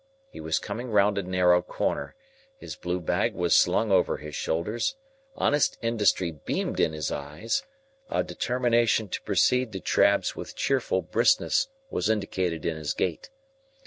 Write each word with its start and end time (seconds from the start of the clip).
He 0.31 0.39
was 0.41 0.57
coming 0.57 0.89
round 0.89 1.19
a 1.19 1.21
narrow 1.21 1.61
corner. 1.61 2.15
His 2.57 2.75
blue 2.75 2.99
bag 2.99 3.35
was 3.35 3.55
slung 3.55 3.91
over 3.91 4.17
his 4.17 4.33
shoulder, 4.35 4.79
honest 5.35 5.77
industry 5.79 6.31
beamed 6.31 6.79
in 6.79 6.91
his 6.91 7.11
eyes, 7.11 7.61
a 8.09 8.23
determination 8.23 9.09
to 9.09 9.21
proceed 9.21 9.71
to 9.73 9.79
Trabb's 9.79 10.35
with 10.35 10.55
cheerful 10.55 11.03
briskness 11.03 11.67
was 11.91 12.09
indicated 12.09 12.65
in 12.65 12.77
his 12.77 12.95
gait. 12.95 13.29